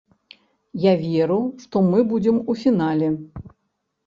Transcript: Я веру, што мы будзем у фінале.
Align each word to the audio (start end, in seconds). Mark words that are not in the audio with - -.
Я 0.85 0.93
веру, 1.01 1.37
што 1.67 1.83
мы 1.91 1.99
будзем 2.15 2.41
у 2.55 2.57
фінале. 2.63 3.13